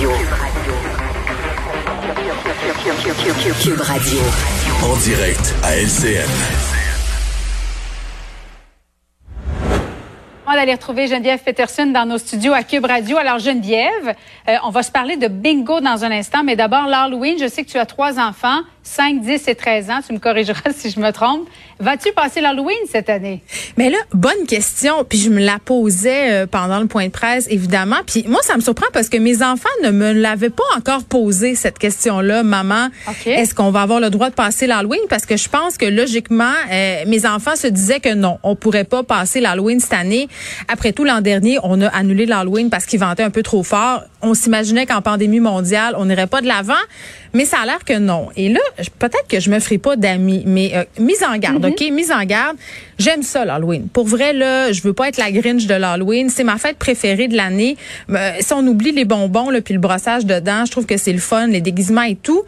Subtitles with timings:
[0.00, 0.12] Radio.
[3.62, 4.18] Cube Radio.
[4.82, 6.26] En direct à LCN.
[10.46, 13.18] On va aller retrouver Geneviève Peterson dans nos studios à Cube Radio.
[13.18, 14.14] Alors Geneviève,
[14.48, 17.38] euh, on va se parler de bingo dans un instant, mais d'abord l'Halloween.
[17.38, 18.62] Je sais que tu as trois enfants.
[18.82, 20.00] 5, 10 et 13 ans.
[20.06, 21.48] Tu me corrigeras si je me trompe.
[21.78, 23.42] Vas-tu passer l'Halloween cette année?
[23.78, 25.04] Mais là, bonne question.
[25.04, 27.96] Puis je me la posais euh, pendant le point de presse, évidemment.
[28.06, 31.54] Puis moi, ça me surprend parce que mes enfants ne me l'avaient pas encore posé,
[31.54, 32.42] cette question-là.
[32.42, 32.88] Maman,
[33.24, 35.00] est-ce qu'on va avoir le droit de passer l'Halloween?
[35.08, 38.84] Parce que je pense que logiquement, euh, mes enfants se disaient que non, on pourrait
[38.84, 40.28] pas passer l'Halloween cette année.
[40.68, 44.02] Après tout, l'an dernier, on a annulé l'Halloween parce qu'il ventait un peu trop fort.
[44.22, 46.74] On s'imaginait qu'en pandémie mondiale, on n'irait pas de l'avant.
[47.32, 48.28] Mais ça a l'air que non.
[48.36, 48.60] Et là,
[48.98, 51.88] peut-être que je me ferai pas d'amis, mais euh, mise en garde, mm-hmm.
[51.88, 51.92] OK?
[51.92, 52.56] Mise en garde.
[53.00, 53.88] J'aime ça, l'Halloween.
[53.90, 56.28] Pour vrai, là, je veux pas être la Grinch de l'Halloween.
[56.28, 57.78] C'est ma fête préférée de l'année.
[58.10, 61.14] Euh, si on oublie les bonbons, là, puis le brossage dedans, je trouve que c'est
[61.14, 62.42] le fun, les déguisements et tout.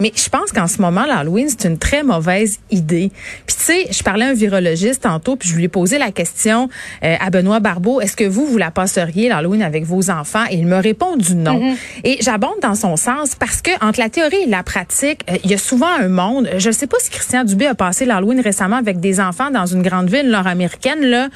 [0.00, 3.10] Mais je pense qu'en ce moment, l'Halloween, c'est une très mauvaise idée.
[3.46, 6.10] Puis tu sais, je parlais à un virologiste tantôt, puis je lui ai posé la
[6.10, 6.68] question
[7.02, 10.44] euh, à Benoît Barbeau, est-ce que vous, vous la passeriez, l'Halloween, avec vos enfants?
[10.50, 11.60] Et il me répond du non.
[11.60, 11.76] Mm-hmm.
[12.04, 15.50] Et j'abonde dans son sens parce que entre la théorie et la pratique, euh, il
[15.50, 16.50] y a souvent un monde.
[16.58, 19.82] Je sais pas si Christian Dubé a passé l'Halloween récemment avec des enfants dans une
[19.82, 21.28] grande ville nord-américaine, là,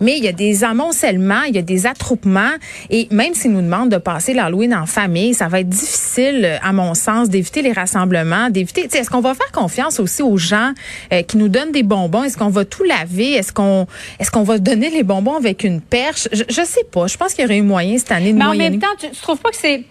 [0.00, 2.54] mais il y a des amoncellements, il y a des attroupements.
[2.90, 6.72] Et même s'il nous demande de passer l'Halloween en famille, ça va être difficile, à
[6.72, 8.88] mon sens, d'éviter les rassemblements d'éviter.
[8.92, 10.72] Est-ce qu'on va faire confiance aussi aux gens
[11.12, 12.24] euh, qui nous donnent des bonbons?
[12.24, 13.32] Est-ce qu'on va tout laver?
[13.32, 13.86] Est-ce qu'on
[14.18, 16.28] est-ce qu'on va donner les bonbons avec une perche?
[16.32, 17.06] Je, je sais pas.
[17.06, 19.10] Je pense qu'il y aurait eu moyen cette année de Mais en même temps, tu,
[19.10, 19.84] tu trouves pas que c'est...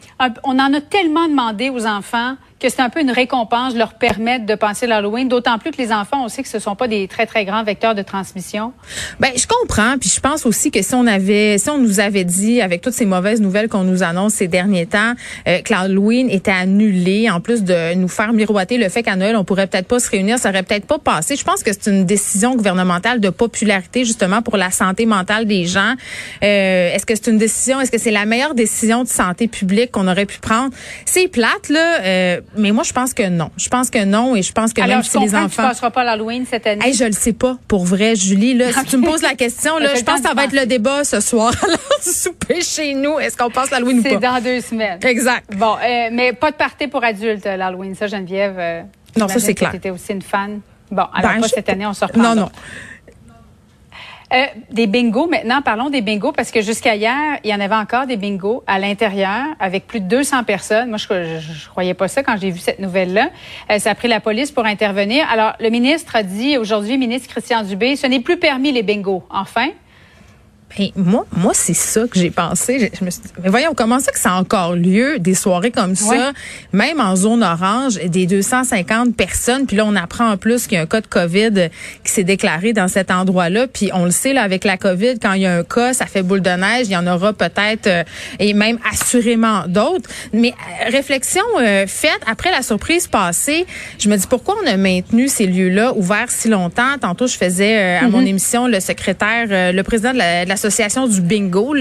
[0.44, 4.46] On en a tellement demandé aux enfants que c'est un peu une récompense leur permettre
[4.46, 7.08] de passer l'Halloween, d'autant plus que les enfants, on sait que ce sont pas des
[7.08, 8.74] très très grands vecteurs de transmission.
[9.20, 12.24] Ben je comprends, puis je pense aussi que si on avait, si on nous avait
[12.24, 15.14] dit avec toutes ces mauvaises nouvelles qu'on nous annonce ces derniers temps,
[15.48, 19.36] euh, que l'Halloween était annulé, en plus de nous faire miroiter le fait qu'à Noël
[19.36, 21.36] on pourrait peut-être pas se réunir, ça aurait peut-être pas passé.
[21.36, 25.66] Je pense que c'est une décision gouvernementale de popularité justement pour la santé mentale des
[25.66, 25.94] gens.
[26.44, 29.92] Euh, est-ce que c'est une décision, est-ce que c'est la meilleure décision de santé publique
[29.92, 30.72] qu'on aurait pu prendre?
[31.06, 32.02] C'est plate là.
[32.02, 33.50] Euh, mais moi, je pense que non.
[33.58, 35.64] Je pense que non et je pense que Alors, même si les enfants.
[35.64, 36.86] Tu passeras pas l'Halloween cette année.
[36.86, 37.58] Hey, je le sais pas.
[37.68, 40.34] Pour vrai, Julie, là, si tu me poses la question, là, je pense que ça
[40.34, 41.54] va être le débat ce soir.
[41.64, 43.20] Alors, souper chez nous.
[43.20, 44.10] Est-ce qu'on passe l'Halloween ou pas?
[44.10, 45.00] C'est dans deux semaines.
[45.04, 45.56] Exact.
[45.56, 47.96] Bon, euh, mais pas de party pour adultes, l'Halloween.
[47.96, 48.56] Ça, Geneviève.
[48.58, 48.82] Euh,
[49.18, 49.72] non, ça, c'est clair.
[49.72, 50.62] Tu étais aussi une fan.
[50.90, 52.22] Bon, alors ben, pas cette année, on se reprend.
[52.22, 52.50] Non, non.
[54.34, 57.76] Euh, des bingos maintenant, parlons des bingos parce que jusqu'à hier, il y en avait
[57.76, 60.90] encore des bingos à l'intérieur avec plus de 200 personnes.
[60.90, 63.30] Moi, je, croyais pas ça quand j'ai vu cette nouvelle-là.
[63.72, 65.26] Euh, ça a pris la police pour intervenir.
[65.32, 69.24] Alors, le ministre a dit aujourd'hui, ministre Christian Dubé, ce n'est plus permis les bingos.
[69.30, 69.70] Enfin.
[70.76, 72.92] Ben, moi, moi c'est ça que j'ai pensé.
[72.94, 75.72] Je, me suis dit, mais voyons, comment ça que ça a encore lieu, des soirées
[75.72, 76.34] comme ça,
[76.74, 79.66] même en zone orange, des 250 personnes.
[79.66, 81.70] Puis là, on apprend en plus qu'il y a un cas de COVID
[82.04, 83.68] qui s'est déclaré dans cet endroit-là.
[83.68, 86.06] Puis on le sait, là, avec la COVID, quand il y a un cas, ça
[86.06, 86.88] fait boule de neige.
[86.88, 88.04] Il y en aura peut-être, euh,
[88.40, 90.10] et même assurément d'autres.
[90.34, 93.66] Mais euh, réflexion euh, faite, après la surprise passée,
[94.00, 96.98] je me dis, pourquoi on a maintenu ces lieux-là ouverts si longtemps?
[97.00, 98.28] Tantôt, je faisais à mon mm-hmm.
[98.28, 101.76] émission le secrétaire, le président de la, de la l'association du bingo,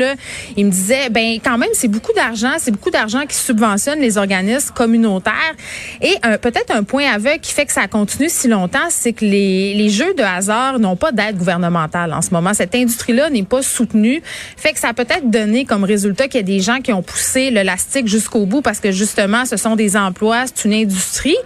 [0.56, 4.18] il me disait, ben quand même, c'est beaucoup d'argent, c'est beaucoup d'argent qui subventionne les
[4.18, 5.54] organismes communautaires.
[6.02, 9.74] Et peut-être un point aveugle qui fait que ça continue si longtemps, c'est que les,
[9.74, 12.52] les jeux de hasard n'ont pas d'aide gouvernementale en ce moment.
[12.52, 14.22] Cette industrie-là n'est pas soutenue.
[14.56, 17.02] Fait que ça a peut-être donné comme résultat qu'il y a des gens qui ont
[17.02, 21.36] poussé l'élastique jusqu'au bout parce que justement, ce sont des emplois, c'est une industrie.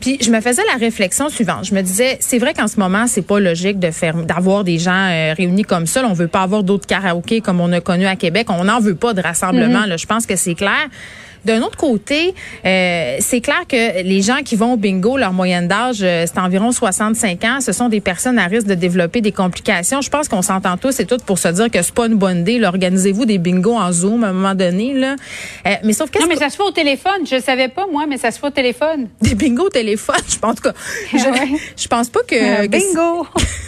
[0.00, 1.64] Puis je me faisais la réflexion suivante.
[1.64, 4.78] Je me disais, c'est vrai qu'en ce moment, c'est pas logique de faire, d'avoir des
[4.78, 6.04] gens euh, réunis comme ça.
[6.06, 8.48] on veut pas avoir d'autres karaokés comme on a connu à Québec.
[8.50, 9.86] On n'en veut pas de rassemblement.
[9.86, 10.88] Là, je pense que c'est clair.
[11.46, 12.34] D'un autre côté,
[12.64, 16.40] euh, c'est clair que les gens qui vont au bingo, leur moyenne d'âge, euh, c'est
[16.40, 17.60] environ 65 ans.
[17.60, 20.00] Ce sont des personnes à risque de développer des complications.
[20.00, 22.40] Je pense qu'on s'entend tous et toutes pour se dire que c'est pas une bonne
[22.40, 22.60] idée.
[22.64, 24.92] Organisez-vous des bingos en Zoom à un moment donné.
[24.92, 25.14] Là.
[25.68, 26.18] Euh, mais sauf que...
[26.18, 27.24] Non, mais ça se fait au téléphone.
[27.30, 29.06] Je savais pas, moi, mais ça se fait au téléphone.
[29.20, 30.70] Des bingos au téléphone, je pense que...
[31.12, 31.18] Je,
[31.76, 32.66] je pense pas que...
[32.66, 33.24] bingo!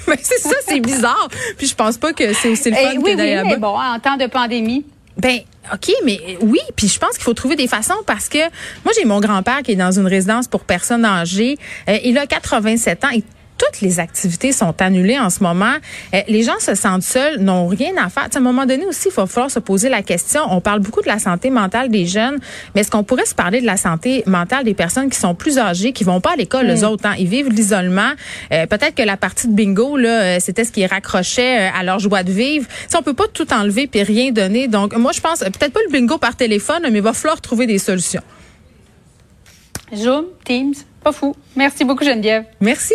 [0.08, 1.29] mais c'est ça, c'est bizarre.
[1.56, 3.76] Puis je pense pas que c'est aussi le eh fun oui, que oui, mais bon,
[3.79, 4.85] en temps de pandémie...
[5.19, 5.41] Ben
[5.73, 8.38] OK, mais oui, puis je pense qu'il faut trouver des façons parce que
[8.85, 12.26] moi j'ai mon grand-père qui est dans une résidence pour personnes âgées, euh, il a
[12.26, 13.23] 87 ans et
[13.58, 15.75] toutes les activités sont annulées en ce moment.
[16.14, 18.28] Euh, les gens se sentent seuls, n'ont rien à faire.
[18.32, 20.43] à un moment donné aussi, il va falloir se poser la question.
[20.49, 22.38] On parle beaucoup de la santé mentale des jeunes,
[22.75, 25.58] mais est-ce qu'on pourrait se parler de la santé mentale des personnes qui sont plus
[25.58, 27.14] âgées, qui vont pas à l'école, les autres, hein?
[27.19, 28.12] ils vivent l'isolement.
[28.52, 31.99] Euh, peut-être que la partie de bingo, là, euh, c'était ce qui raccrochait à leur
[31.99, 32.66] joie de vivre.
[32.88, 34.69] Si on peut pas tout enlever puis rien donner.
[34.69, 37.66] Donc, moi, je pense, peut-être pas le bingo par téléphone, mais il va falloir trouver
[37.66, 38.22] des solutions.
[39.94, 41.34] Zoom, Teams, pas fou.
[41.56, 42.44] Merci beaucoup, Geneviève.
[42.60, 42.94] Merci.